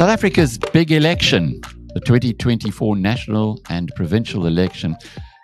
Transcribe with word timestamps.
South 0.00 0.08
Africa's 0.08 0.56
big 0.72 0.92
election, 0.92 1.60
the 1.92 2.00
2024 2.00 2.96
national 2.96 3.60
and 3.68 3.92
provincial 3.94 4.46
election, 4.46 4.96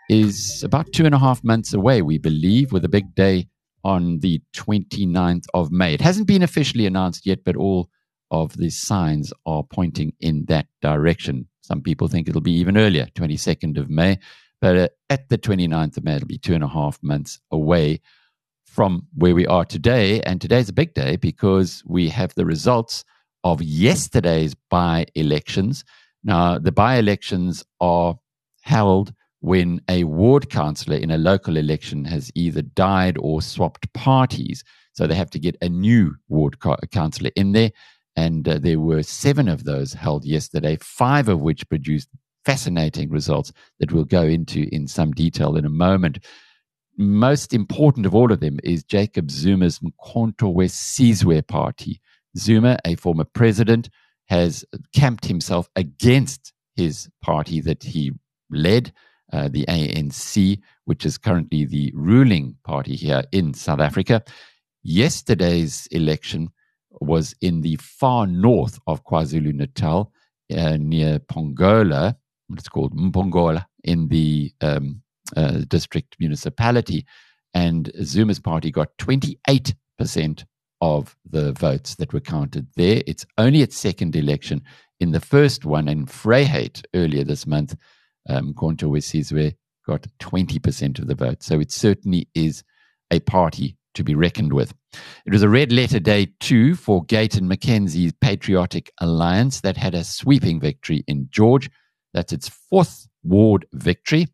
is 0.09 0.63
about 0.63 0.91
two 0.93 1.05
and 1.05 1.15
a 1.15 1.19
half 1.19 1.45
months 1.45 1.75
away, 1.75 2.01
we 2.01 2.17
believe, 2.17 2.73
with 2.73 2.85
a 2.85 2.89
big 2.89 3.15
day 3.15 3.49
on 3.85 4.19
the 4.21 4.41
29th 4.55 5.45
of 5.53 5.71
May. 5.71 5.95
It 5.95 6.01
hasn't 6.01 6.27
been 6.27 6.43
officially 6.43 6.87
announced 6.87 7.27
yet, 7.27 7.45
but 7.45 7.55
all 7.55 7.91
of 8.31 8.57
the 8.57 8.71
signs 8.71 9.33
are 9.45 9.63
pointing 9.63 10.13
in 10.21 10.47
that 10.47 10.67
direction. 10.81 11.47
Some 11.61 11.83
people 11.83 12.09
think 12.09 12.29
it'll 12.29 12.41
be 12.41 12.53
even 12.53 12.77
earlier, 12.77 13.07
22nd 13.15 13.79
of 13.79 13.91
May, 13.91 14.19
but 14.61 14.77
uh, 14.77 14.89
at 15.11 15.29
the 15.29 15.39
29th 15.39 15.99
of 15.99 16.05
May, 16.05 16.17
it'll 16.17 16.27
be 16.27 16.39
two 16.39 16.55
and 16.55 16.65
a 16.65 16.69
half 16.69 16.99
months 17.03 17.39
away 17.51 18.01
from 18.77 19.07
where 19.15 19.35
we 19.35 19.47
are 19.47 19.65
today. 19.65 20.21
And 20.21 20.39
today's 20.39 20.69
a 20.69 20.75
big 20.75 20.93
day 20.93 21.17
because 21.17 21.83
we 21.87 22.11
have 22.11 22.35
the 22.35 22.45
results 22.45 23.05
of 23.43 23.63
yesterday's 23.63 24.55
by 24.69 25.07
elections. 25.15 25.83
Now, 26.23 26.59
the 26.59 26.73
by 26.73 26.97
elections 26.97 27.65
are 27.81 28.17
held 28.61 29.15
when 29.41 29.81
a 29.89 30.05
ward 30.05 30.51
councillor 30.51 30.99
in 30.99 31.11
a 31.11 31.17
local 31.17 31.57
election 31.57 32.05
has 32.05 32.31
either 32.35 32.61
died 32.61 33.17
or 33.19 33.41
swapped 33.41 33.91
parties. 33.95 34.63
So 34.93 35.07
they 35.07 35.15
have 35.15 35.31
to 35.31 35.39
get 35.39 35.57
a 35.63 35.71
new 35.71 36.15
ward 36.29 36.59
councillor 36.91 37.31
in 37.35 37.53
there. 37.53 37.71
And 38.15 38.47
uh, 38.47 38.59
there 38.59 38.81
were 38.81 39.03
seven 39.03 39.49
of 39.49 39.65
those 39.65 39.95
held 39.95 40.27
yesterday, 40.27 40.77
five 40.83 41.31
of 41.31 41.41
which 41.41 41.67
produced 41.71 42.11
fascinating 42.45 43.09
results 43.09 43.55
that 43.81 43.91
we'll 43.91 44.05
go 44.05 44.25
into 44.25 44.69
in 44.71 44.87
some 44.87 45.13
detail 45.13 45.57
in 45.57 45.65
a 45.65 45.71
moment. 45.71 46.19
Most 46.99 47.53
important 47.53 48.07
of 48.07 48.15
all 48.15 48.33
of 48.33 48.41
them 48.41 48.59
is 48.65 48.83
Jacob 48.83 49.31
Zuma's 49.31 49.81
Umkhonto 49.81 50.55
weSizwe 50.55 51.47
party, 51.47 52.01
Zuma, 52.39 52.79
a 52.87 52.95
former 52.95 53.25
president, 53.25 53.91
has 54.29 54.65
camped 54.95 55.27
himself 55.27 55.69
against 55.77 56.55
his 56.75 57.09
party 57.23 57.61
that 57.61 57.83
he 57.83 58.13
led, 58.51 58.93
uh, 59.33 59.49
the 59.49 59.67
ANC, 59.67 60.59
which 60.87 61.05
is 61.05 61.19
currently 61.19 61.67
the 61.67 61.93
ruling 61.95 62.57
party 62.65 62.97
here 62.97 63.25
in 63.31 63.53
South 63.53 63.81
Africa. 63.81 64.23
Yesterday's 64.83 65.87
election 65.91 66.49
was 67.01 67.35
in 67.43 67.61
the 67.61 67.77
far 67.77 68.27
north 68.27 68.79
of 68.87 69.05
KwaZulu 69.05 69.53
Natal, 69.53 70.13
uh, 70.57 70.77
near 70.79 71.19
Pongola, 71.19 72.17
it's 72.53 72.69
called 72.69 72.97
Mpongola, 72.97 73.67
in 73.85 74.09
the 74.09 74.53
um, 74.63 75.03
uh, 75.37 75.63
district 75.69 76.17
municipality. 76.19 77.07
And 77.55 77.91
Zuma's 78.03 78.41
party 78.41 78.71
got 78.71 78.97
28% 78.99 80.45
of 80.81 81.17
the 81.29 81.53
votes 81.53 81.95
that 81.97 82.13
were 82.13 82.21
counted 82.21 82.67
there. 82.77 83.03
It's 83.07 83.25
only 83.39 83.63
its 83.63 83.77
second 83.77 84.15
election. 84.15 84.63
In 85.01 85.13
the 85.13 85.21
first 85.21 85.65
one 85.65 85.89
in 85.89 86.07
Vryheid 86.07 86.85
earlier 86.95 87.25
this 87.25 87.47
month, 87.47 87.75
um, 88.29 88.55
Konto 88.55 88.91
Wesizwe 88.91 89.55
got 89.87 90.07
20% 90.21 90.99
of 90.99 91.07
the 91.07 91.15
vote. 91.15 91.43
So 91.43 91.61
it 91.61 91.71
certainly 91.71 92.29
is 92.35 92.63
a 93.11 93.21
party 93.21 93.77
to 93.95 94.05
be 94.05 94.15
reckoned 94.15 94.53
with. 94.53 94.75
It 95.25 95.33
was 95.33 95.43
a 95.43 95.49
red 95.49 95.73
letter 95.73 96.01
day 96.01 96.29
too 96.41 96.75
for 96.75 97.05
Gayton 97.05 97.49
McKenzie's 97.49 98.13
Patriotic 98.21 98.91
Alliance 99.01 99.61
that 99.63 99.77
had 99.77 99.95
a 99.95 100.05
sweeping 100.05 100.61
victory 100.61 101.05
in 101.07 101.29
George. 101.31 101.71
That's 102.13 102.33
its 102.33 102.49
fourth 102.49 103.09
ward 103.23 103.67
victory 103.73 104.27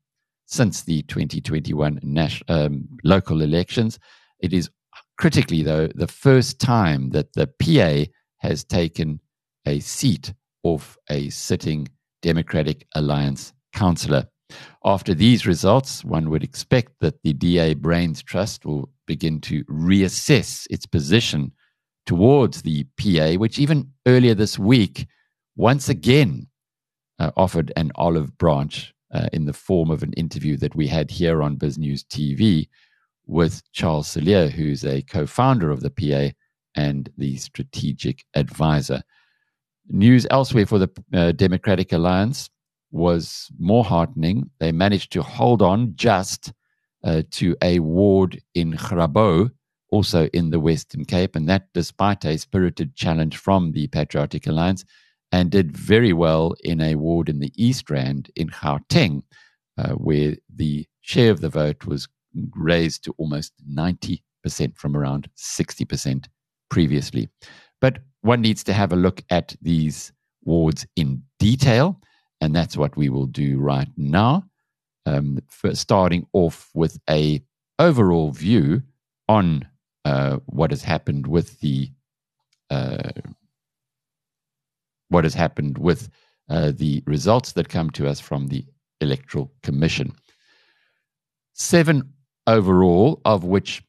since 0.47 0.83
the 0.83 1.03
2021 1.03 2.01
national, 2.03 2.57
um, 2.57 2.89
local 3.05 3.43
elections. 3.43 3.99
It 4.41 4.53
is 4.53 4.71
critically, 5.19 5.63
though, 5.63 5.89
the 5.95 6.09
first 6.09 6.59
time 6.61 7.11
that 7.11 7.33
the 7.35 7.47
PA 7.47 8.11
has 8.39 8.65
taken 8.65 9.21
a 9.67 9.81
seat 9.81 10.35
off 10.63 10.97
a 11.11 11.29
sitting 11.31 11.89
Democratic 12.23 12.87
Alliance 12.95 13.53
councillor. 13.73 14.27
After 14.85 15.15
these 15.15 15.47
results, 15.47 16.05
one 16.05 16.29
would 16.31 16.45
expect 16.45 16.93
that 17.01 17.23
the 17.23 17.33
DA 17.33 17.75
Brains 17.75 18.23
Trust 18.23 18.65
will 18.67 18.91
begin 19.07 19.41
to 19.43 19.65
reassess 19.65 20.67
its 20.71 20.87
position 20.87 21.53
towards 22.07 22.63
the 22.63 22.85
PA, 22.97 23.35
which 23.35 23.59
even 23.59 23.93
earlier 24.07 24.35
this 24.35 24.59
week 24.59 25.07
once 25.57 25.89
again 25.89 26.47
uh, 27.19 27.31
offered 27.37 27.73
an 27.77 27.93
olive 27.95 28.37
branch 28.39 28.93
uh, 29.13 29.29
in 29.33 29.45
the 29.45 29.53
form 29.53 29.91
of 29.91 30.03
an 30.03 30.13
interview 30.15 30.57
that 30.57 30.75
we 30.75 30.87
had 30.87 31.11
here 31.11 31.43
on 31.43 31.57
Biz 31.57 31.79
News 31.79 32.05
TV 32.05 32.69
with 33.27 33.63
Charles 33.73 34.09
Cilliers, 34.09 34.53
who's 34.53 34.85
a 34.85 35.03
co 35.03 35.27
founder 35.27 35.71
of 35.71 35.81
the 35.81 35.91
PA 35.91 36.35
and 36.75 37.11
the 37.19 37.37
strategic 37.37 38.25
advisor. 38.35 39.03
News 39.89 40.27
elsewhere 40.31 40.67
for 40.67 40.79
the 40.79 40.91
uh, 41.13 41.33
Democratic 41.33 41.93
Alliance 41.93 42.49
was 42.91 43.51
more 43.59 43.85
heartening. 43.85 44.51
They 44.59 44.73
managed 44.73 45.13
to 45.13 45.23
hold 45.23 45.63
on 45.63 45.95
just 45.97 46.53
uh, 47.05 47.23
to 47.33 47.57
a 47.63 47.79
ward 47.81 48.41
in 48.55 48.73
Grabouw, 48.73 49.51
also 49.91 50.27
in 50.29 50.51
the 50.51 50.61
Western 50.61 51.05
Cape, 51.05 51.37
and 51.37 51.49
that 51.49 51.69
despite 51.75 52.25
a 52.25 52.39
spirited 52.39 52.95
challenge 52.95 53.37
from 53.37 53.73
the 53.73 53.89
Patriotic 53.89 54.47
Alliance, 54.47 54.85
and 55.33 55.51
did 55.51 55.77
very 55.77 56.13
well 56.13 56.55
in 56.63 56.81
a 56.81 56.95
ward 56.95 57.29
in 57.29 57.41
the 57.41 57.53
East 57.57 57.91
Rand 57.91 58.31
in 58.37 58.49
Gauteng, 58.49 59.23
uh, 59.79 59.93
where 59.93 60.37
the 60.55 60.87
share 61.01 61.31
of 61.31 61.41
the 61.41 61.49
vote 61.49 61.87
was 61.87 62.07
raised 62.55 63.05
to 63.05 63.15
almost 63.19 63.53
90% 63.69 64.21
from 64.77 64.97
around 64.97 65.29
60% 65.37 66.27
previously. 66.71 67.29
But 67.81 67.99
one 68.21 68.43
needs 68.43 68.63
to 68.65 68.73
have 68.73 68.93
a 68.93 68.97
look 68.97 69.25
at 69.31 69.57
these 69.63 70.13
wards 70.45 70.87
in 70.97 71.23
detail, 71.39 72.01
and 72.41 72.55
that's 72.55 72.77
what 72.77 72.97
we 72.97 73.09
will 73.09 73.27
do 73.27 73.59
right 73.59 73.89
now. 73.97 74.45
Um, 75.05 75.41
starting 75.73 76.27
off 76.33 76.71
with 76.75 77.01
a 77.11 77.43
overall 77.79 78.31
view 78.31 78.83
on 79.29 79.67
uh, 80.05 80.37
what 80.47 80.71
has 80.71 80.83
happened 80.83 81.27
with 81.27 81.59
the 81.61 81.91
uh, 82.71 83.11
what 85.13 85.25
has 85.25 85.35
happened 85.35 85.79
with 85.79 86.09
uh, 86.49 86.73
the 86.75 87.03
results 87.07 87.53
that 87.53 87.69
come 87.69 87.91
to 87.91 88.09
us 88.09 88.21
from 88.21 88.49
the 88.49 88.65
Electoral 89.01 89.53
Commission. 89.63 90.13
Seven 91.53 92.13
overall, 92.47 93.21
of 93.25 93.45
which 93.45 93.83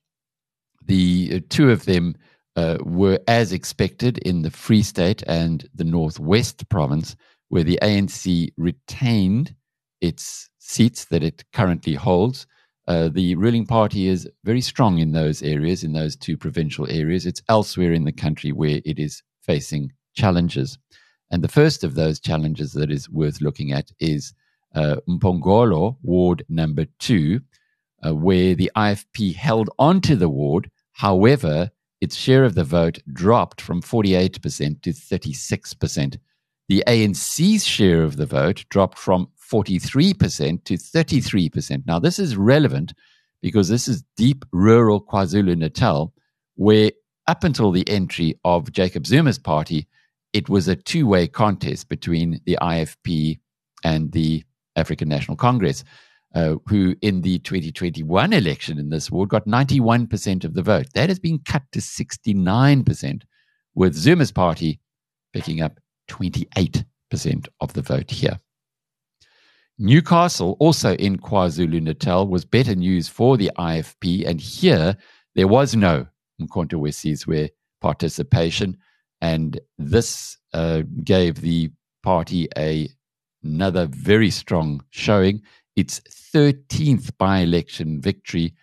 the 0.85 1.31
uh, 1.35 1.39
two 1.49 1.71
of 1.71 1.85
them 1.85 2.15
uh, 2.55 2.77
were 2.83 3.19
as 3.27 3.51
expected 3.51 4.17
in 4.19 4.41
the 4.41 4.51
Free 4.51 4.83
State 4.83 5.23
and 5.27 5.67
the 5.73 5.83
Northwest 5.83 6.67
Province, 6.69 7.15
where 7.49 7.63
the 7.63 7.79
ANC 7.81 8.51
retained 8.57 9.55
its 10.01 10.49
seats 10.59 11.05
that 11.05 11.23
it 11.23 11.43
currently 11.53 11.95
holds. 11.95 12.45
Uh, 12.87 13.07
the 13.07 13.35
ruling 13.35 13.65
party 13.65 14.07
is 14.07 14.29
very 14.43 14.59
strong 14.59 14.99
in 14.99 15.13
those 15.13 15.41
areas, 15.41 15.83
in 15.83 15.93
those 15.93 16.15
two 16.15 16.35
provincial 16.35 16.89
areas. 16.89 17.25
It's 17.25 17.41
elsewhere 17.47 17.93
in 17.93 18.03
the 18.03 18.11
country 18.11 18.51
where 18.51 18.81
it 18.83 18.99
is 18.99 19.23
facing 19.41 19.93
challenges. 20.15 20.77
And 21.33 21.43
the 21.43 21.47
first 21.47 21.83
of 21.83 21.95
those 21.95 22.19
challenges 22.19 22.73
that 22.73 22.91
is 22.91 23.09
worth 23.09 23.41
looking 23.41 23.71
at 23.71 23.91
is 23.99 24.35
uh, 24.75 24.97
Mpongolo, 25.09 25.97
Ward 26.03 26.45
number 26.47 26.85
two, 26.99 27.41
uh, 28.05 28.13
where 28.13 28.53
the 28.53 28.69
IFP 28.75 29.33
held 29.33 29.71
onto 29.79 30.15
the 30.15 30.29
ward. 30.29 30.69
However, 30.91 31.71
its 32.01 32.15
share 32.15 32.43
of 32.43 32.53
the 32.53 32.63
vote 32.63 32.99
dropped 33.11 33.61
from 33.61 33.81
48% 33.81 34.83
to 34.83 34.91
36%. 34.91 36.17
The 36.69 36.83
ANC's 36.85 37.65
share 37.65 38.03
of 38.03 38.17
the 38.17 38.27
vote 38.27 38.63
dropped 38.69 38.99
from 38.99 39.27
43% 39.51 40.63
to 40.65 40.73
33%. 40.75 41.83
Now, 41.87 41.97
this 41.97 42.19
is 42.19 42.37
relevant 42.37 42.93
because 43.41 43.69
this 43.69 43.87
is 43.87 44.03
deep 44.17 44.45
rural 44.51 45.03
KwaZulu 45.03 45.57
Natal, 45.57 46.13
where 46.57 46.91
up 47.25 47.43
until 47.43 47.71
the 47.71 47.89
entry 47.89 48.39
of 48.45 48.71
Jacob 48.71 49.07
Zuma's 49.07 49.39
party, 49.39 49.87
it 50.33 50.49
was 50.49 50.67
a 50.67 50.75
two 50.75 51.07
way 51.07 51.27
contest 51.27 51.89
between 51.89 52.41
the 52.45 52.57
IFP 52.61 53.39
and 53.83 54.11
the 54.11 54.43
African 54.75 55.07
National 55.07 55.37
Congress 55.37 55.83
uh, 56.35 56.55
who 56.67 56.95
in 57.01 57.21
the 57.21 57.39
2021 57.39 58.33
election 58.33 58.79
in 58.79 58.89
this 58.89 59.11
ward 59.11 59.29
got 59.29 59.45
91% 59.45 60.43
of 60.43 60.53
the 60.53 60.61
vote. 60.61 60.87
That 60.93 61.09
has 61.09 61.19
been 61.19 61.39
cut 61.39 61.63
to 61.71 61.79
69%, 61.79 63.21
with 63.75 63.95
Zuma's 63.95 64.31
party 64.31 64.79
picking 65.33 65.61
up 65.61 65.79
28% 66.09 66.85
of 67.59 67.73
the 67.73 67.81
vote 67.81 68.09
here. 68.09 68.39
Newcastle, 69.79 70.55
also 70.59 70.93
in 70.95 71.17
KwaZulu 71.17 71.81
Natal, 71.81 72.27
was 72.27 72.45
better 72.45 72.75
news 72.75 73.07
for 73.07 73.37
the 73.37 73.51
IFP, 73.57 74.27
and 74.27 74.39
here 74.39 74.95
there 75.35 75.47
was 75.47 75.75
no 75.75 76.05
Umkhonto 76.39 76.79
weSizwe 76.79 77.49
participation, 77.81 78.77
and 79.23 79.57
this 79.77 80.37
uh, 80.53 80.83
gave 81.03 81.35
the 81.39 81.71
party 82.03 82.49
a 82.57 82.89
another 83.41 83.87
very 83.87 84.29
strong 84.29 84.83
showing 84.89 85.41
its 85.77 86.01
13th 86.35 87.09
by 87.17 87.39
election 87.39 88.01
victory 88.01 88.53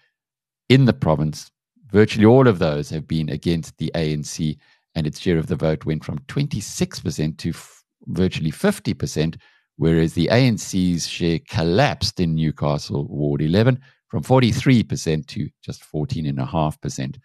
in 0.69 0.85
the 0.85 0.93
province. 0.93 1.51
Virtually 1.91 2.27
all 2.27 2.47
of 2.47 2.59
those 2.59 2.91
have 2.91 3.09
been 3.09 3.31
against 3.31 3.77
the 3.79 3.91
ANC, 3.95 4.57
and 4.95 5.07
its 5.07 5.19
share 5.19 5.39
of 5.39 5.47
the 5.47 5.57
vote 5.57 5.85
went 5.87 6.05
from 6.05 6.19
26% 6.29 7.39
to 7.39 7.49
f- 7.51 7.83
virtually 8.07 8.53
50%, 8.53 9.37
whereas 9.77 10.13
the 10.13 10.29
ANC's 10.31 11.09
share 11.09 11.41
collapsed 11.49 12.21
in 12.21 12.35
Newcastle 12.35 13.07
Ward 13.09 13.41
11 13.41 13.81
from 14.09 14.23
43% 14.23 15.27
to 15.27 15.49
just 15.65 15.83
14.5%. 15.91 17.17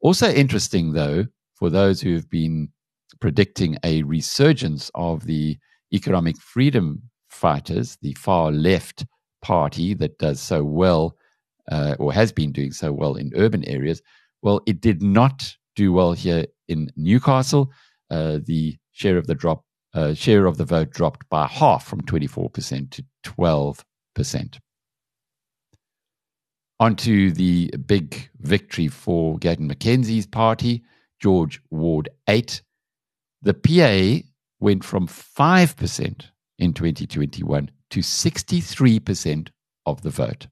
Also 0.00 0.30
interesting, 0.30 0.92
though, 0.92 1.26
for 1.54 1.70
those 1.70 2.00
who 2.00 2.14
have 2.14 2.28
been 2.30 2.68
predicting 3.20 3.76
a 3.84 4.02
resurgence 4.02 4.90
of 4.94 5.26
the 5.26 5.58
economic 5.92 6.36
freedom 6.40 7.02
fighters, 7.28 7.98
the 8.02 8.14
far 8.14 8.50
left 8.50 9.04
party 9.42 9.94
that 9.94 10.18
does 10.18 10.40
so 10.40 10.64
well 10.64 11.16
uh, 11.70 11.96
or 11.98 12.12
has 12.12 12.32
been 12.32 12.52
doing 12.52 12.72
so 12.72 12.92
well 12.92 13.14
in 13.14 13.32
urban 13.36 13.64
areas. 13.64 14.02
Well, 14.42 14.60
it 14.66 14.80
did 14.80 15.02
not 15.02 15.56
do 15.76 15.92
well 15.92 16.12
here 16.12 16.46
in 16.68 16.90
Newcastle. 16.96 17.70
Uh, 18.10 18.38
the 18.44 18.76
share 18.92 19.16
of 19.16 19.26
the 19.26 19.34
drop 19.34 19.64
uh, 19.94 20.12
share 20.12 20.46
of 20.46 20.56
the 20.56 20.64
vote 20.64 20.90
dropped 20.90 21.28
by 21.28 21.46
half 21.46 21.86
from 21.86 22.00
24% 22.02 22.90
to 22.90 23.04
12%. 23.22 24.58
On 26.80 26.96
to 26.96 27.30
the 27.30 27.72
big 27.86 28.28
victory 28.40 28.88
for 28.88 29.38
Gayton 29.38 29.70
McKenzie's 29.70 30.26
party, 30.26 30.82
George 31.20 31.60
Ward 31.70 32.08
8. 32.28 32.60
The 33.44 33.52
PA 33.52 34.26
went 34.58 34.84
from 34.84 35.06
5% 35.06 36.24
in 36.58 36.72
2021 36.72 37.70
to 37.90 38.00
63% 38.00 39.48
of 39.84 40.00
the 40.00 40.08
vote. 40.08 40.46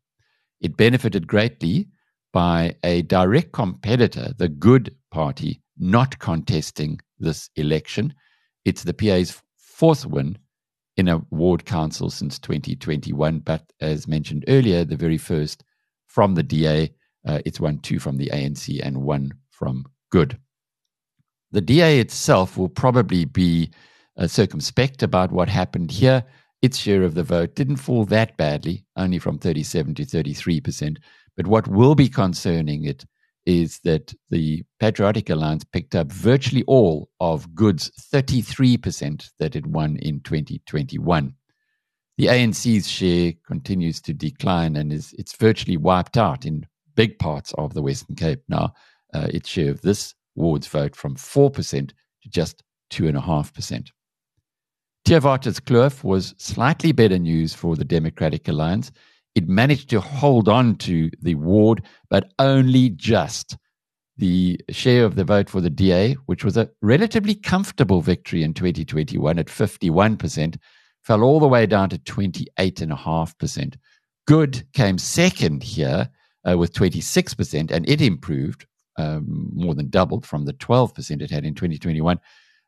It 0.60 0.76
benefited 0.76 1.26
greatly 1.26 1.88
by 2.34 2.76
a 2.84 3.00
direct 3.02 3.52
competitor, 3.52 4.34
the 4.36 4.48
Good 4.48 4.94
Party, 5.10 5.62
not 5.78 6.18
contesting 6.18 7.00
this 7.18 7.48
election. 7.56 8.12
It's 8.66 8.82
the 8.82 8.92
PA's 8.92 9.40
fourth 9.56 10.04
win 10.04 10.36
in 10.98 11.08
a 11.08 11.22
ward 11.30 11.64
council 11.64 12.10
since 12.10 12.38
2021, 12.38 13.38
but 13.38 13.72
as 13.80 14.06
mentioned 14.06 14.44
earlier, 14.48 14.84
the 14.84 14.96
very 14.96 15.18
first 15.18 15.64
from 16.08 16.34
the 16.34 16.42
DA. 16.42 16.92
Uh, 17.26 17.40
it's 17.46 17.58
won 17.58 17.78
two 17.78 17.98
from 17.98 18.18
the 18.18 18.28
ANC 18.34 18.80
and 18.84 19.02
one 19.02 19.32
from 19.50 19.86
Good. 20.10 20.38
The 21.52 21.60
DA 21.60 22.00
itself 22.00 22.56
will 22.56 22.68
probably 22.68 23.26
be 23.26 23.70
uh, 24.16 24.26
circumspect 24.26 25.02
about 25.02 25.32
what 25.32 25.48
happened 25.48 25.90
here. 25.90 26.24
Its 26.62 26.78
share 26.78 27.02
of 27.02 27.14
the 27.14 27.22
vote 27.22 27.54
didn't 27.54 27.76
fall 27.76 28.04
that 28.06 28.36
badly, 28.36 28.84
only 28.96 29.18
from 29.18 29.38
37 29.38 29.94
to 29.96 30.02
33%. 30.04 30.96
But 31.36 31.46
what 31.46 31.68
will 31.68 31.94
be 31.94 32.08
concerning 32.08 32.84
it 32.84 33.04
is 33.44 33.80
that 33.80 34.14
the 34.30 34.62
Patriotic 34.78 35.28
Alliance 35.28 35.64
picked 35.64 35.94
up 35.94 36.10
virtually 36.10 36.62
all 36.66 37.10
of 37.20 37.54
Good's 37.54 37.90
33% 38.12 39.30
that 39.38 39.56
it 39.56 39.66
won 39.66 39.96
in 39.96 40.20
2021. 40.20 41.34
The 42.18 42.26
ANC's 42.26 42.88
share 42.88 43.32
continues 43.46 44.00
to 44.02 44.14
decline 44.14 44.76
and 44.76 44.92
is 44.92 45.14
it's 45.18 45.36
virtually 45.36 45.76
wiped 45.76 46.16
out 46.16 46.46
in 46.46 46.66
big 46.94 47.18
parts 47.18 47.52
of 47.58 47.74
the 47.74 47.82
Western 47.82 48.16
Cape 48.16 48.42
now. 48.48 48.72
Uh, 49.12 49.26
its 49.30 49.48
share 49.48 49.70
of 49.70 49.82
this 49.82 50.14
ward's 50.34 50.66
vote 50.66 50.96
from 50.96 51.16
4% 51.16 51.88
to 51.88 52.28
just 52.28 52.62
2.5%. 52.92 53.88
Theewaterskloof 55.06 56.04
was 56.04 56.34
slightly 56.38 56.92
better 56.92 57.18
news 57.18 57.54
for 57.54 57.74
the 57.74 57.84
Democratic 57.84 58.46
Alliance. 58.48 58.92
It 59.34 59.48
managed 59.48 59.90
to 59.90 60.00
hold 60.00 60.48
on 60.48 60.76
to 60.76 61.10
the 61.20 61.34
ward, 61.34 61.82
but 62.08 62.32
only 62.38 62.90
just. 62.90 63.56
The 64.18 64.60
share 64.70 65.04
of 65.04 65.16
the 65.16 65.24
vote 65.24 65.48
for 65.48 65.60
the 65.60 65.70
DA, 65.70 66.14
which 66.26 66.44
was 66.44 66.56
a 66.56 66.70
relatively 66.82 67.34
comfortable 67.34 68.02
victory 68.02 68.42
in 68.44 68.54
2021 68.54 69.38
at 69.38 69.46
51%, 69.46 70.56
fell 71.02 71.22
all 71.22 71.40
the 71.40 71.48
way 71.48 71.66
down 71.66 71.88
to 71.88 71.98
28.5%. 71.98 73.74
Good 74.26 74.64
came 74.72 74.98
second 74.98 75.64
here 75.64 76.08
uh, 76.48 76.56
with 76.56 76.72
26%, 76.74 77.70
and 77.70 77.88
it 77.88 78.00
improved 78.00 78.66
um, 78.98 79.50
more 79.54 79.74
than 79.74 79.88
doubled 79.88 80.26
from 80.26 80.44
the 80.44 80.52
12% 80.54 81.22
it 81.22 81.30
had 81.30 81.44
in 81.44 81.54
2021. 81.54 82.18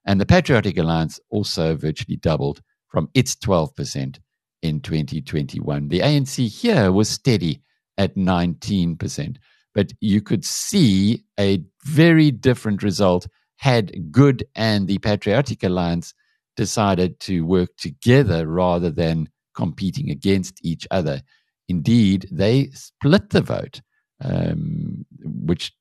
And 0.07 0.21
the 0.21 0.27
Patriotic 0.27 0.77
Alliance 0.79 1.19
also 1.31 1.77
virtually 1.77 2.17
doubled 2.17 2.63
from 2.89 3.09
its 3.15 3.35
12% 3.37 4.19
in 4.63 4.81
2021. 4.81 5.89
The 5.89 6.01
ANC 6.01 6.49
here 6.49 6.93
was 6.93 7.09
steady 7.09 7.63
at 7.99 8.17
19%, 8.17 9.37
but 9.75 9.93
you 10.01 10.21
could 10.21 10.45
see 10.45 11.25
a 11.39 11.63
very 11.85 12.31
different 12.31 12.83
result 12.83 13.27
had 13.57 14.13
Good 14.13 14.45
and 14.55 14.87
the 14.87 14.99
Patriotic 14.99 15.63
Alliance 15.63 16.15
decided 16.57 17.19
to 17.21 17.45
work 17.47 17.71
together 17.77 18.47
rather 18.47 18.91
than 18.91 19.29
competing 19.55 20.11
against 20.11 20.65
each 20.65 20.87
other. 20.91 21.23
Indeed, 21.69 22.29
they 22.31 22.71
split 22.73 23.31
the 23.31 23.41
vote, 23.41 23.81
um, 24.21 25.07
which 25.23 25.73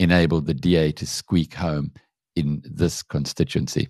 enabled 0.00 0.46
the 0.46 0.54
DA 0.54 0.90
to 0.92 1.06
squeak 1.06 1.54
home 1.54 1.92
in 2.34 2.62
this 2.64 3.02
constituency. 3.02 3.88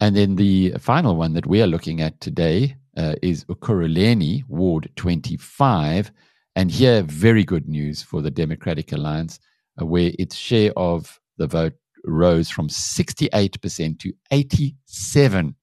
And 0.00 0.14
then 0.16 0.36
the 0.36 0.72
final 0.78 1.16
one 1.16 1.32
that 1.34 1.46
we 1.46 1.62
are 1.62 1.66
looking 1.66 2.00
at 2.00 2.20
today 2.20 2.76
uh, 2.96 3.14
is 3.22 3.44
Ekurhuleni, 3.44 4.44
Ward 4.48 4.90
25. 4.96 6.12
And 6.56 6.70
here, 6.70 7.02
very 7.02 7.44
good 7.44 7.68
news 7.68 8.02
for 8.02 8.20
the 8.20 8.30
Democratic 8.30 8.92
Alliance, 8.92 9.38
uh, 9.80 9.86
where 9.86 10.12
its 10.18 10.34
share 10.36 10.72
of 10.76 11.20
the 11.36 11.46
vote 11.46 11.74
rose 12.04 12.50
from 12.50 12.68
68% 12.68 13.98
to 14.00 14.12
87%. 14.32 15.54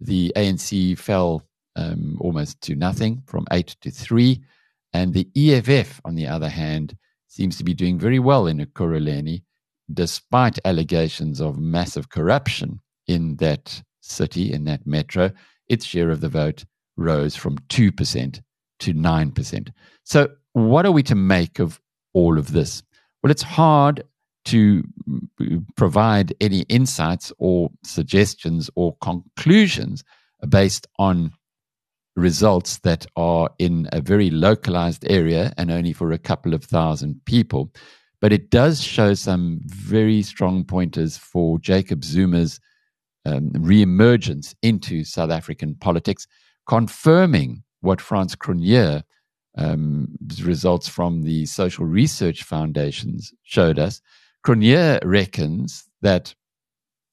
The 0.00 0.32
ANC 0.34 0.98
fell 0.98 1.42
um, 1.76 2.18
almost 2.20 2.60
to 2.62 2.74
nothing, 2.74 3.22
from 3.26 3.46
8 3.52 3.76
to 3.82 3.90
3. 3.90 4.42
And 4.92 5.14
the 5.14 5.28
EFF, 5.36 6.00
on 6.04 6.16
the 6.16 6.26
other 6.26 6.48
hand, 6.48 6.96
seems 7.32 7.56
to 7.56 7.64
be 7.64 7.72
doing 7.72 7.98
very 7.98 8.18
well 8.18 8.46
in 8.46 8.58
Ekurhuleni, 8.58 9.42
despite 9.92 10.58
allegations 10.66 11.40
of 11.40 11.58
massive 11.58 12.10
corruption 12.10 12.78
in 13.06 13.36
that 13.36 13.82
city, 14.02 14.52
in 14.52 14.64
that 14.64 14.86
metro. 14.86 15.30
Its 15.68 15.86
share 15.86 16.10
of 16.10 16.20
the 16.20 16.28
vote 16.28 16.66
rose 16.98 17.34
from 17.34 17.56
2% 17.70 18.42
to 18.80 18.92
9%. 18.92 19.68
So, 20.04 20.28
what 20.52 20.84
are 20.84 20.92
we 20.92 21.02
to 21.04 21.14
make 21.14 21.58
of 21.58 21.80
all 22.12 22.38
of 22.38 22.52
this? 22.52 22.82
Well, 23.22 23.30
it's 23.30 23.42
hard 23.42 24.04
to 24.44 24.84
provide 25.74 26.34
any 26.38 26.62
insights 26.62 27.32
or 27.38 27.70
suggestions 27.82 28.68
or 28.74 28.94
conclusions 29.00 30.04
based 30.50 30.86
on 30.98 31.32
results 32.16 32.78
that 32.80 33.06
are 33.16 33.48
in 33.58 33.88
a 33.92 34.00
very 34.00 34.30
localized 34.30 35.04
area 35.10 35.52
and 35.56 35.70
only 35.70 35.92
for 35.92 36.12
a 36.12 36.18
couple 36.18 36.54
of 36.54 36.64
thousand 36.64 37.20
people. 37.24 37.72
But 38.20 38.32
it 38.32 38.50
does 38.50 38.80
show 38.80 39.14
some 39.14 39.60
very 39.64 40.22
strong 40.22 40.64
pointers 40.64 41.16
for 41.16 41.58
Jacob 41.58 42.04
Zuma's 42.04 42.60
um, 43.24 43.50
reemergence 43.50 44.54
into 44.62 45.04
South 45.04 45.30
African 45.30 45.74
politics, 45.76 46.26
confirming 46.68 47.62
what 47.80 48.00
Frans 48.00 48.36
Cronje 48.36 49.02
um, 49.58 50.08
results 50.42 50.88
from 50.88 51.22
the 51.22 51.46
Social 51.46 51.84
Research 51.84 52.42
Foundations 52.42 53.32
showed 53.42 53.78
us. 53.78 54.00
Cronje 54.46 55.00
reckons 55.04 55.84
that 56.00 56.34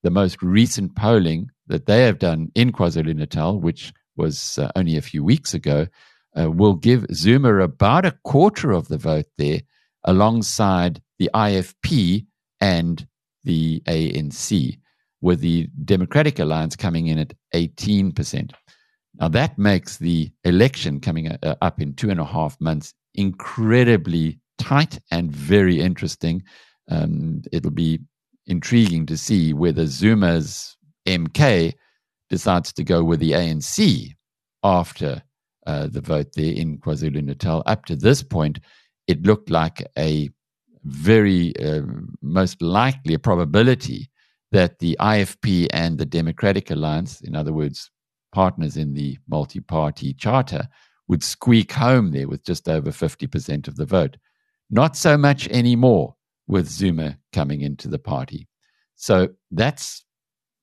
the 0.03 0.09
most 0.09 0.41
recent 0.41 0.95
polling 0.95 1.49
that 1.67 1.85
they 1.85 2.03
have 2.03 2.19
done 2.19 2.51
in 2.55 2.71
KwaZulu 2.71 3.15
Natal, 3.15 3.59
which 3.59 3.93
was 4.19 4.59
uh, 4.59 4.69
only 4.75 4.97
a 4.97 5.01
few 5.01 5.23
weeks 5.23 5.53
ago, 5.53 5.88
uh, 6.39 6.51
will 6.51 6.75
give 6.75 7.07
Zuma 7.13 7.55
about 7.55 8.05
a 8.05 8.17
quarter 8.23 8.71
of 8.71 8.88
the 8.88 8.97
vote 8.97 9.25
there, 9.38 9.61
alongside 10.03 11.01
the 11.17 11.29
IFP 11.33 12.25
and 12.61 13.07
the 13.43 13.81
ANC, 13.88 14.77
with 15.21 15.39
the 15.39 15.67
Democratic 15.83 16.38
Alliance 16.39 16.75
coming 16.75 17.07
in 17.07 17.17
at 17.17 17.33
18%. 17.55 18.51
Now, 19.19 19.29
that 19.29 19.57
makes 19.57 19.97
the 19.97 20.31
election 20.43 20.99
coming 20.99 21.29
uh, 21.29 21.55
up 21.61 21.81
in 21.81 21.93
two 21.93 22.09
and 22.09 22.19
a 22.19 22.25
half 22.25 22.59
months 22.61 22.93
incredibly 23.15 24.39
tight 24.57 24.99
and 25.11 25.31
very 25.31 25.79
interesting. 25.79 26.43
Um, 26.89 27.41
it'll 27.51 27.71
be 27.71 27.99
intriguing 28.45 29.05
to 29.07 29.17
see 29.17 29.53
whether 29.53 29.85
Zuma's 29.88 30.77
MK 31.05 31.73
decides 32.29 32.71
to 32.74 32.83
go 32.83 33.03
with 33.03 33.19
the 33.19 33.31
ANC 33.31 34.13
after 34.63 35.21
uh, 35.67 35.88
the 35.88 36.01
vote 36.01 36.33
there 36.33 36.53
in 36.53 36.77
KwaZulu 36.79 37.24
Natal. 37.24 37.63
Up 37.65 37.86
to 37.86 37.95
this 37.95 38.24
point, 38.24 38.59
it 39.07 39.24
looked 39.24 39.50
like 39.50 39.86
a 39.98 40.29
very 40.83 41.55
uh, 41.57 41.81
most 42.21 42.62
likely 42.62 43.13
a 43.13 43.19
probability 43.19 44.09
that 44.51 44.79
the 44.79 44.98
IFP 45.00 45.67
and 45.74 45.98
the 45.98 46.05
Democratic 46.05 46.71
Alliance, 46.71 47.21
in 47.21 47.36
other 47.36 47.53
words, 47.53 47.91
partners 48.31 48.77
in 48.77 48.93
the 48.93 49.17
multi 49.27 49.59
party 49.59 50.13
charter, 50.13 50.67
would 51.07 51.24
squeak 51.24 51.71
home 51.71 52.12
there 52.12 52.27
with 52.27 52.43
just 52.43 52.69
over 52.69 52.91
50% 52.91 53.67
of 53.67 53.75
the 53.75 53.86
vote. 53.86 54.17
Not 54.69 54.95
so 54.95 55.17
much 55.17 55.48
anymore 55.50 56.15
with 56.48 56.67
Zuma 56.67 57.17
coming 57.33 57.62
into 57.62 57.88
the 57.88 58.00
party. 58.00 58.48
So 58.95 59.29
that's 59.51 60.03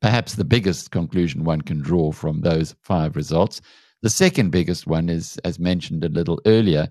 perhaps 0.00 0.34
the 0.34 0.44
biggest 0.44 0.90
conclusion 0.90 1.44
one 1.44 1.62
can 1.62 1.80
draw 1.80 2.12
from 2.12 2.40
those 2.40 2.74
five 2.82 3.16
results. 3.16 3.60
The 4.02 4.10
second 4.10 4.50
biggest 4.50 4.86
one 4.86 5.08
is, 5.08 5.38
as 5.44 5.58
mentioned 5.58 6.04
a 6.04 6.08
little 6.08 6.40
earlier, 6.46 6.88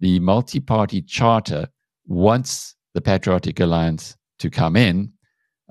the 0.00 0.18
multi 0.20 0.60
party 0.60 1.02
charter 1.02 1.68
wants 2.06 2.74
the 2.94 3.00
Patriotic 3.00 3.60
Alliance 3.60 4.16
to 4.38 4.50
come 4.50 4.76
in, 4.76 5.12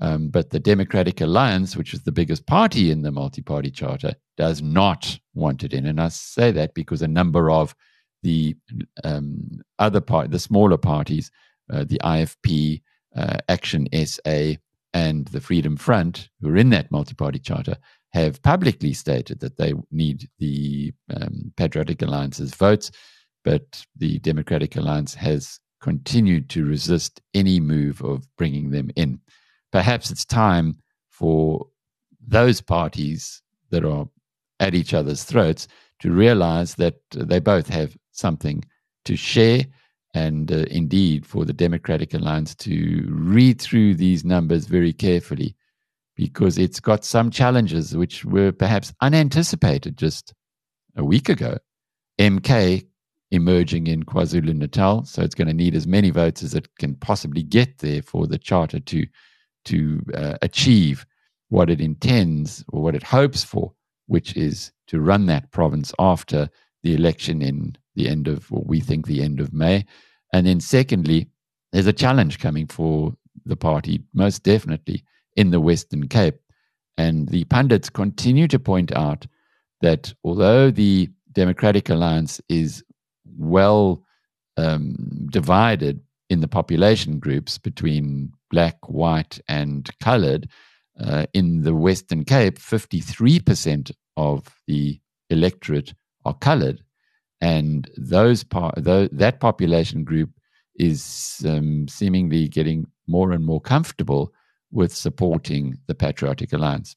um, 0.00 0.28
but 0.28 0.50
the 0.50 0.60
Democratic 0.60 1.20
Alliance, 1.20 1.76
which 1.76 1.92
is 1.92 2.02
the 2.02 2.12
biggest 2.12 2.46
party 2.46 2.90
in 2.90 3.02
the 3.02 3.10
multi 3.10 3.42
party 3.42 3.70
charter, 3.70 4.14
does 4.36 4.62
not 4.62 5.18
want 5.34 5.64
it 5.64 5.72
in. 5.72 5.86
And 5.86 6.00
I 6.00 6.08
say 6.08 6.52
that 6.52 6.74
because 6.74 7.02
a 7.02 7.08
number 7.08 7.50
of 7.50 7.74
the 8.22 8.56
um, 9.04 9.60
other 9.78 10.00
part, 10.00 10.30
the 10.30 10.38
smaller 10.38 10.76
parties, 10.76 11.30
uh, 11.72 11.84
the 11.84 12.00
IFP, 12.04 12.82
uh, 13.16 13.38
Action 13.48 13.88
SA, 13.92 14.54
and 14.94 15.26
the 15.28 15.40
Freedom 15.40 15.76
Front, 15.76 16.28
who 16.40 16.48
are 16.50 16.56
in 16.56 16.70
that 16.70 16.90
multi 16.90 17.14
party 17.14 17.38
charter, 17.38 17.76
have 18.12 18.42
publicly 18.42 18.92
stated 18.92 19.40
that 19.40 19.56
they 19.56 19.74
need 19.90 20.28
the 20.38 20.92
um, 21.14 21.52
Patriotic 21.56 22.02
Alliance's 22.02 22.54
votes, 22.54 22.90
but 23.44 23.84
the 23.96 24.18
Democratic 24.20 24.76
Alliance 24.76 25.14
has 25.14 25.60
continued 25.80 26.48
to 26.50 26.64
resist 26.64 27.20
any 27.34 27.60
move 27.60 28.02
of 28.02 28.26
bringing 28.36 28.70
them 28.70 28.90
in. 28.96 29.20
Perhaps 29.70 30.10
it's 30.10 30.24
time 30.24 30.78
for 31.10 31.66
those 32.26 32.60
parties 32.60 33.42
that 33.70 33.84
are 33.84 34.08
at 34.60 34.74
each 34.74 34.94
other's 34.94 35.24
throats 35.24 35.68
to 36.00 36.10
realize 36.10 36.76
that 36.76 36.96
they 37.10 37.38
both 37.38 37.68
have 37.68 37.96
something 38.12 38.64
to 39.04 39.16
share 39.16 39.64
and 40.18 40.50
uh, 40.50 40.64
indeed 40.70 41.24
for 41.24 41.44
the 41.44 41.52
Democratic 41.52 42.12
Alliance 42.12 42.54
to 42.56 43.06
read 43.08 43.60
through 43.60 43.94
these 43.94 44.24
numbers 44.24 44.66
very 44.66 44.92
carefully 44.92 45.54
because 46.16 46.58
it's 46.58 46.80
got 46.80 47.04
some 47.04 47.30
challenges 47.30 47.96
which 47.96 48.24
were 48.24 48.50
perhaps 48.50 48.92
unanticipated 49.00 49.96
just 49.96 50.34
a 50.96 51.04
week 51.04 51.28
ago. 51.28 51.58
MK 52.18 52.84
emerging 53.30 53.86
in 53.86 54.02
KwaZulu 54.02 54.54
Natal, 54.54 55.04
so 55.04 55.22
it's 55.22 55.36
going 55.36 55.46
to 55.46 55.54
need 55.54 55.76
as 55.76 55.86
many 55.86 56.10
votes 56.10 56.42
as 56.42 56.54
it 56.54 56.68
can 56.78 56.96
possibly 56.96 57.44
get 57.44 57.78
there 57.78 58.02
for 58.02 58.26
the 58.26 58.38
charter 58.38 58.80
to 58.80 59.06
to 59.66 60.02
uh, 60.14 60.38
achieve 60.42 61.04
what 61.50 61.70
it 61.70 61.80
intends 61.80 62.64
or 62.72 62.82
what 62.82 62.94
it 62.94 63.02
hopes 63.02 63.44
for, 63.44 63.72
which 64.06 64.34
is 64.36 64.72
to 64.86 64.98
run 64.98 65.26
that 65.26 65.50
province 65.52 65.92
after 65.98 66.48
the 66.82 66.94
election 66.94 67.42
in 67.42 67.76
the 67.94 68.08
end 68.08 68.26
of 68.26 68.50
what 68.50 68.66
we 68.66 68.80
think 68.80 69.06
the 69.06 69.22
end 69.22 69.40
of 69.40 69.52
May. 69.52 69.84
And 70.32 70.46
then 70.46 70.60
secondly, 70.60 71.28
there's 71.72 71.86
a 71.86 71.92
challenge 71.92 72.38
coming 72.38 72.66
for 72.66 73.14
the 73.44 73.56
party, 73.56 74.02
most 74.12 74.42
definitely 74.42 75.04
in 75.36 75.50
the 75.50 75.60
Western 75.60 76.08
Cape. 76.08 76.38
And 76.96 77.28
the 77.28 77.44
pundits 77.44 77.90
continue 77.90 78.48
to 78.48 78.58
point 78.58 78.92
out 78.92 79.26
that 79.80 80.12
although 80.24 80.70
the 80.70 81.08
Democratic 81.32 81.88
Alliance 81.88 82.40
is 82.48 82.82
well 83.36 84.02
um, 84.56 85.28
divided 85.30 86.00
in 86.28 86.40
the 86.40 86.48
population 86.48 87.18
groups 87.18 87.58
between 87.58 88.32
black, 88.50 88.76
white, 88.88 89.40
and 89.48 89.88
colored, 90.00 90.48
uh, 91.00 91.26
in 91.32 91.62
the 91.62 91.74
Western 91.74 92.24
Cape, 92.24 92.58
53% 92.58 93.92
of 94.16 94.60
the 94.66 95.00
electorate 95.30 95.94
are 96.24 96.34
colored. 96.34 96.82
And 97.40 97.88
those 97.96 98.44
that 98.44 99.36
population 99.40 100.04
group 100.04 100.30
is 100.76 101.44
um, 101.46 101.86
seemingly 101.88 102.48
getting 102.48 102.86
more 103.06 103.32
and 103.32 103.44
more 103.44 103.60
comfortable 103.60 104.32
with 104.70 104.94
supporting 104.94 105.78
the 105.86 105.94
Patriotic 105.94 106.52
Alliance? 106.52 106.96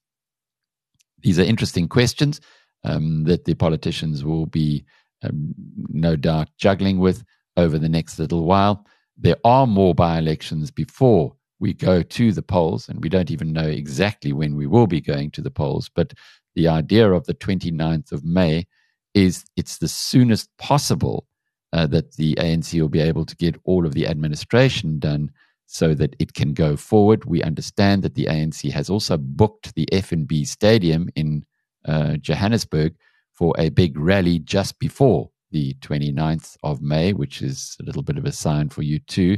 These 1.22 1.40
are 1.40 1.44
interesting 1.44 1.88
questions 1.88 2.42
um, 2.84 3.24
that 3.26 3.46
the 3.46 3.54
politicians 3.54 4.24
will 4.24 4.46
be, 4.46 4.86
um, 5.24 5.54
no 5.90 6.16
doubt, 6.16 6.50
juggling 6.58 7.00
with 7.00 7.24
over 7.58 7.78
the 7.78 7.90
next 7.90 8.18
little 8.20 8.46
while. 8.46 8.86
There 9.18 9.38
are 9.44 9.68
more 9.68 9.94
by 9.94 10.18
elections 10.18 10.72
before 10.72 11.36
we 11.60 11.74
go 11.74 12.02
to 12.02 12.32
the 12.32 12.42
polls, 12.42 12.90
and 12.90 13.04
we 13.04 13.10
don't 13.10 13.30
even 13.30 13.54
know 13.54 13.68
exactly 13.68 14.34
when 14.34 14.56
we 14.56 14.66
will 14.66 14.88
be 14.88 15.02
going 15.02 15.30
to 15.32 15.42
the 15.42 15.52
polls. 15.52 15.90
But 15.94 16.14
the 16.56 16.68
idea 16.68 17.12
of 17.12 17.26
the 17.26 17.36
29th 17.36 18.12
of 18.12 18.26
May 18.26 18.66
is 19.14 19.46
it's 19.56 19.78
the 19.78 19.88
soonest 19.88 20.50
possible 20.58 21.28
uh, 21.74 21.88
that 21.88 22.14
the 22.14 22.36
ANC 22.36 22.80
will 22.80 22.90
be 22.90 23.00
able 23.00 23.26
to 23.26 23.36
get 23.36 23.56
all 23.64 23.86
of 23.86 23.94
the 23.94 24.08
administration 24.08 25.00
done 25.00 25.32
so 25.68 25.94
that 25.94 26.16
it 26.20 26.34
can 26.34 26.54
go 26.54 26.76
forward. 26.76 27.24
We 27.26 27.42
understand 27.44 28.04
that 28.04 28.16
the 28.16 28.26
ANC 28.26 28.70
has 28.72 28.90
also 28.90 29.18
booked 29.18 29.74
the 29.76 29.88
FNB 29.92 30.46
Stadium 30.46 31.10
in 31.16 31.46
uh, 31.86 32.18
Johannesburg 32.18 32.96
for 33.32 33.54
a 33.58 33.70
big 33.70 33.98
rally 33.98 34.40
just 34.40 34.78
before 34.80 35.30
the 35.52 35.74
29th 35.76 36.58
of 36.64 36.82
May, 36.82 37.14
which 37.14 37.42
is 37.42 37.78
a 37.80 37.84
little 37.84 38.04
bit 38.04 38.18
of 38.18 38.26
a 38.26 38.32
sign 38.32 38.70
for 38.70 38.82
you 38.82 39.00
too. 39.00 39.38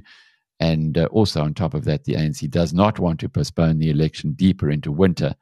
And 0.60 0.98
uh, 0.98 1.06
also, 1.12 1.44
on 1.44 1.54
top 1.54 1.74
of 1.74 1.86
that, 1.86 2.04
the 2.06 2.14
ANC 2.14 2.50
does 2.50 2.74
not 2.74 3.00
want 3.00 3.20
to 3.20 3.30
postpone 3.30 3.80
the 3.80 3.90
election 3.90 4.34
deeper 4.34 4.70
into 4.70 4.92
winter. 4.92 5.36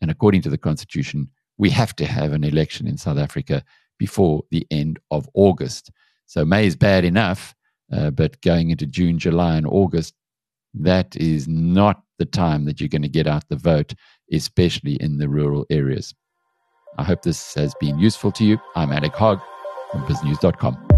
And 0.00 0.10
according 0.10 0.42
to 0.42 0.50
the 0.50 0.58
Constitution, 0.58 1.28
we 1.58 1.70
have 1.70 1.94
to 1.96 2.06
have 2.06 2.32
an 2.32 2.44
election 2.44 2.86
in 2.86 2.96
South 2.96 3.18
Africa 3.18 3.64
before 3.98 4.42
the 4.50 4.66
end 4.70 4.98
of 5.10 5.28
August. 5.34 5.90
So 6.26 6.44
May 6.44 6.66
is 6.66 6.76
bad 6.76 7.04
enough, 7.04 7.54
uh, 7.92 8.10
but 8.10 8.40
going 8.40 8.70
into 8.70 8.86
June, 8.86 9.18
July, 9.18 9.56
and 9.56 9.66
August, 9.66 10.14
that 10.74 11.14
is 11.16 11.46
not 11.46 12.02
the 12.18 12.24
time 12.24 12.64
that 12.64 12.80
you're 12.80 12.88
going 12.88 13.02
to 13.02 13.08
get 13.08 13.26
out 13.26 13.48
the 13.48 13.56
vote, 13.56 13.94
especially 14.32 14.94
in 14.94 15.18
the 15.18 15.28
rural 15.28 15.66
areas. 15.70 16.14
I 16.98 17.04
hope 17.04 17.22
this 17.22 17.54
has 17.54 17.74
been 17.80 17.98
useful 17.98 18.32
to 18.32 18.44
you. 18.44 18.58
I'm 18.74 18.92
Alec 18.92 19.14
Hogg 19.14 19.40
from 19.90 20.02
biznews.com. 20.04 20.91